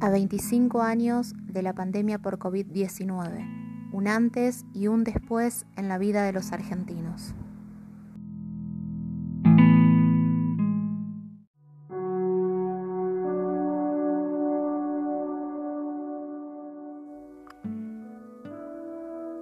A 0.00 0.10
25 0.10 0.80
años 0.80 1.34
de 1.48 1.60
la 1.60 1.72
pandemia 1.72 2.20
por 2.20 2.38
COVID-19, 2.38 3.90
un 3.90 4.06
antes 4.06 4.64
y 4.72 4.86
un 4.86 5.02
después 5.02 5.66
en 5.76 5.88
la 5.88 5.98
vida 5.98 6.22
de 6.22 6.32
los 6.32 6.52
argentinos. 6.52 7.34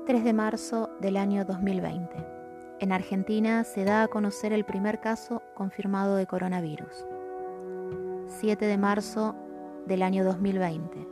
...3 0.06 0.22
de 0.22 0.32
marzo 0.32 0.88
del 1.02 1.18
año 1.18 1.44
2020... 1.44 2.16
...en 2.80 2.92
Argentina 2.92 3.64
se 3.64 3.84
da 3.84 4.04
a 4.04 4.08
conocer 4.08 4.54
el 4.54 4.64
primer 4.64 5.00
caso 5.00 5.42
confirmado 5.54 6.16
de 6.16 6.26
coronavirus... 6.26 7.04
...7 8.40 8.56
de 8.56 8.78
marzo 8.78 9.36
del 9.86 10.02
año 10.02 10.24
2020. 10.24 11.06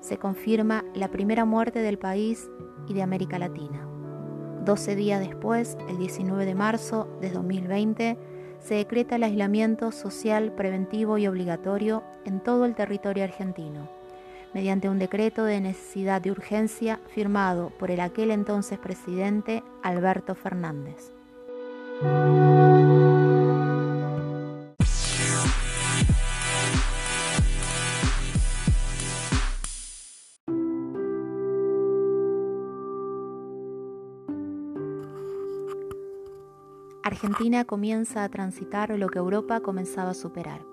Se 0.00 0.16
confirma 0.16 0.84
la 0.94 1.08
primera 1.08 1.44
muerte 1.44 1.80
del 1.80 1.98
país 1.98 2.50
y 2.88 2.94
de 2.94 3.02
América 3.02 3.38
Latina. 3.38 3.86
12 4.64 4.94
días 4.96 5.20
después, 5.20 5.76
el 5.88 5.98
19 5.98 6.46
de 6.46 6.54
marzo 6.54 7.08
de 7.20 7.30
2020, 7.30 8.16
se 8.60 8.74
decreta 8.74 9.16
el 9.16 9.24
aislamiento 9.24 9.90
social 9.90 10.52
preventivo 10.52 11.18
y 11.18 11.26
obligatorio 11.26 12.04
en 12.24 12.40
todo 12.40 12.64
el 12.64 12.74
territorio 12.74 13.24
argentino, 13.24 13.88
mediante 14.54 14.88
un 14.88 14.98
decreto 14.98 15.44
de 15.44 15.60
necesidad 15.60 16.22
de 16.22 16.30
urgencia 16.30 17.00
firmado 17.12 17.70
por 17.78 17.90
el 17.90 18.00
aquel 18.00 18.30
entonces 18.30 18.78
presidente 18.78 19.64
Alberto 19.82 20.34
Fernández. 20.34 21.12
Argentina 37.04 37.64
comienza 37.64 38.22
a 38.22 38.28
transitar 38.28 38.96
lo 38.96 39.08
que 39.08 39.18
Europa 39.18 39.58
comenzaba 39.58 40.10
a 40.10 40.14
superar. 40.14 40.64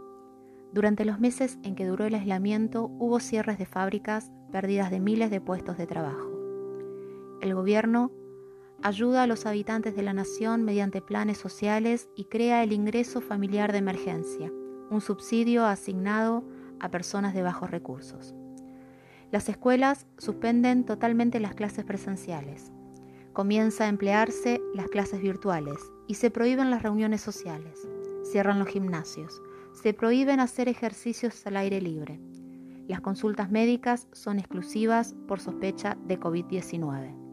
Durante 0.71 1.03
los 1.03 1.19
meses 1.19 1.57
en 1.63 1.73
que 1.73 1.87
duró 1.87 2.05
el 2.05 2.13
aislamiento 2.13 2.91
hubo 2.99 3.19
cierres 3.19 3.57
de 3.57 3.65
fábricas, 3.65 4.31
pérdidas 4.51 4.91
de 4.91 4.99
miles 4.99 5.31
de 5.31 5.41
puestos 5.41 5.77
de 5.79 5.87
trabajo. 5.87 6.29
El 7.41 7.55
gobierno 7.55 8.11
ayuda 8.83 9.23
a 9.23 9.27
los 9.27 9.47
habitantes 9.47 9.95
de 9.95 10.03
la 10.03 10.13
nación 10.13 10.63
mediante 10.63 11.01
planes 11.01 11.39
sociales 11.39 12.09
y 12.15 12.25
crea 12.25 12.61
el 12.61 12.73
ingreso 12.73 13.21
familiar 13.21 13.71
de 13.71 13.79
emergencia, 13.79 14.51
un 14.91 15.01
subsidio 15.01 15.65
asignado 15.65 16.43
a 16.79 16.91
personas 16.91 17.33
de 17.33 17.41
bajos 17.41 17.71
recursos. 17.71 18.35
Las 19.31 19.49
escuelas 19.49 20.05
suspenden 20.19 20.85
totalmente 20.85 21.39
las 21.39 21.55
clases 21.55 21.85
presenciales. 21.85 22.71
Comienza 23.33 23.85
a 23.85 23.87
emplearse 23.87 24.61
las 24.73 24.87
clases 24.87 25.21
virtuales 25.21 25.77
y 26.07 26.15
se 26.15 26.31
prohíben 26.31 26.71
las 26.71 26.83
reuniones 26.83 27.21
sociales, 27.21 27.87
cierran 28.23 28.59
los 28.59 28.67
gimnasios, 28.67 29.41
se 29.71 29.93
prohíben 29.93 30.39
hacer 30.39 30.67
ejercicios 30.67 31.45
al 31.45 31.57
aire 31.57 31.79
libre. 31.79 32.19
Las 32.87 33.01
consultas 33.01 33.51
médicas 33.51 34.07
son 34.11 34.39
exclusivas 34.39 35.15
por 35.27 35.39
sospecha 35.39 35.95
de 36.05 36.19
COVID-19. 36.19 37.28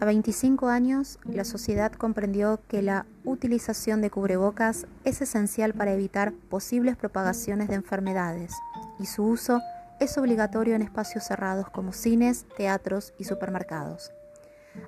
A 0.00 0.06
25 0.06 0.68
años, 0.68 1.18
la 1.24 1.44
sociedad 1.44 1.92
comprendió 1.92 2.58
que 2.68 2.80
la 2.80 3.04
utilización 3.26 4.00
de 4.00 4.08
cubrebocas 4.08 4.86
es 5.04 5.20
esencial 5.20 5.74
para 5.74 5.92
evitar 5.92 6.32
posibles 6.32 6.96
propagaciones 6.96 7.68
de 7.68 7.74
enfermedades 7.74 8.54
y 8.98 9.04
su 9.04 9.24
uso 9.24 9.60
es 10.00 10.16
obligatorio 10.16 10.74
en 10.74 10.80
espacios 10.80 11.24
cerrados 11.24 11.68
como 11.68 11.92
cines, 11.92 12.46
teatros 12.56 13.12
y 13.18 13.24
supermercados. 13.24 14.10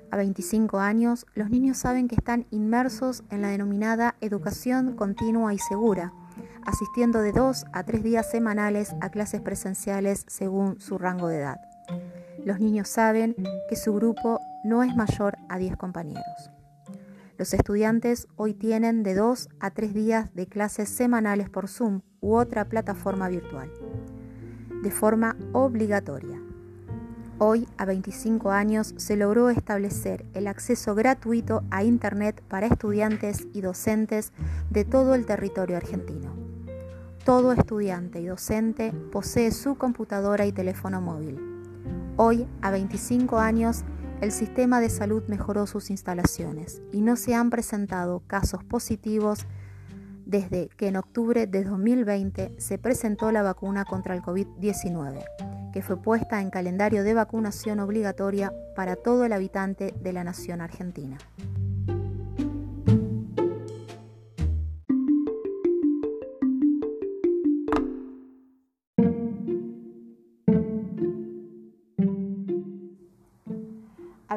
A 0.09 0.17
25 0.17 0.79
años, 0.79 1.27
los 1.35 1.51
niños 1.51 1.77
saben 1.77 2.07
que 2.07 2.15
están 2.15 2.47
inmersos 2.49 3.23
en 3.29 3.43
la 3.43 3.49
denominada 3.49 4.15
educación 4.19 4.95
continua 4.95 5.53
y 5.53 5.59
segura, 5.59 6.11
asistiendo 6.65 7.19
de 7.19 7.33
dos 7.33 7.65
a 7.71 7.83
tres 7.83 8.01
días 8.01 8.31
semanales 8.31 8.95
a 8.99 9.11
clases 9.11 9.41
presenciales 9.41 10.25
según 10.27 10.81
su 10.81 10.97
rango 10.97 11.27
de 11.27 11.37
edad. 11.37 11.72
Los 12.45 12.59
niños 12.59 12.89
saben 12.89 13.35
que 13.69 13.77
su 13.77 13.93
grupo 13.93 14.39
no 14.65 14.83
es 14.83 14.95
mayor 14.95 15.37
a 15.47 15.57
10 15.57 15.77
compañeros. 15.77 16.51
Los 17.37 17.53
estudiantes 17.53 18.27
hoy 18.35 18.53
tienen 18.53 19.01
de 19.03 19.15
2 19.15 19.49
a 19.59 19.71
3 19.71 19.93
días 19.93 20.33
de 20.35 20.47
clases 20.47 20.89
semanales 20.89 21.49
por 21.49 21.69
Zoom 21.69 22.01
u 22.19 22.35
otra 22.35 22.65
plataforma 22.65 23.29
virtual, 23.29 23.71
de 24.81 24.91
forma 24.91 25.37
obligatoria. 25.53 26.41
Hoy, 27.39 27.67
a 27.77 27.85
25 27.85 28.51
años, 28.51 28.93
se 28.97 29.15
logró 29.15 29.49
establecer 29.49 30.25
el 30.33 30.47
acceso 30.47 30.95
gratuito 30.95 31.63
a 31.71 31.83
Internet 31.83 32.43
para 32.47 32.67
estudiantes 32.67 33.47
y 33.53 33.61
docentes 33.61 34.33
de 34.69 34.83
todo 34.83 35.15
el 35.15 35.25
territorio 35.25 35.77
argentino. 35.77 36.35
Todo 37.25 37.53
estudiante 37.53 38.19
y 38.19 38.25
docente 38.25 38.91
posee 39.11 39.51
su 39.51 39.75
computadora 39.75 40.45
y 40.45 40.51
teléfono 40.51 41.01
móvil 41.01 41.52
Hoy, 42.15 42.47
a 42.61 42.69
25 42.69 43.39
años, 43.39 43.83
el 44.21 44.31
sistema 44.31 44.79
de 44.79 44.91
salud 44.91 45.23
mejoró 45.27 45.65
sus 45.65 45.89
instalaciones 45.89 46.79
y 46.91 47.01
no 47.01 47.15
se 47.15 47.33
han 47.33 47.49
presentado 47.49 48.21
casos 48.27 48.63
positivos 48.63 49.47
desde 50.23 50.69
que 50.77 50.89
en 50.89 50.97
octubre 50.97 51.47
de 51.47 51.63
2020 51.63 52.53
se 52.59 52.77
presentó 52.77 53.31
la 53.31 53.41
vacuna 53.41 53.83
contra 53.83 54.15
el 54.15 54.21
COVID-19, 54.21 55.23
que 55.73 55.81
fue 55.81 55.97
puesta 55.97 56.39
en 56.39 56.51
calendario 56.51 57.03
de 57.03 57.15
vacunación 57.15 57.79
obligatoria 57.79 58.53
para 58.75 58.95
todo 58.95 59.25
el 59.25 59.33
habitante 59.33 59.95
de 59.99 60.13
la 60.13 60.23
nación 60.23 60.61
argentina. 60.61 61.17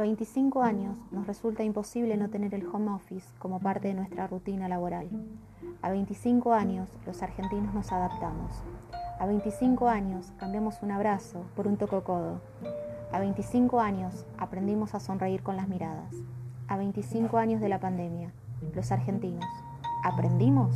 25 0.06 0.62
años 0.62 0.97
nos 1.11 1.27
resulta 1.27 1.65
imposible 1.65 2.17
no 2.17 2.31
tener 2.31 2.55
el 2.55 2.65
home 2.65 2.93
office 2.93 3.27
como 3.41 3.59
parte 3.59 3.89
de 3.89 3.94
nuestra 3.94 4.28
rutina 4.28 4.69
laboral. 4.69 5.09
A 5.83 5.91
25 5.91 6.53
años 6.53 6.89
los 7.05 7.22
argentinos 7.22 7.75
nos 7.75 7.91
adaptamos. 7.91 8.53
A 9.19 9.27
25 9.27 9.89
años 9.89 10.33
cambiamos 10.39 10.81
un 10.83 10.93
abrazo 10.93 11.44
por 11.56 11.67
un 11.67 11.77
tococodo. 11.77 12.41
A 13.11 13.19
25 13.19 13.81
años 13.81 14.25
aprendimos 14.39 14.94
a 14.94 15.00
sonreír 15.00 15.43
con 15.43 15.56
las 15.56 15.67
miradas. 15.67 16.15
A 16.69 16.77
25 16.77 17.37
años 17.38 17.61
de 17.61 17.69
la 17.69 17.81
pandemia, 17.81 18.31
los 18.77 18.93
argentinos, 18.93 19.44
¿aprendimos? 20.05 20.73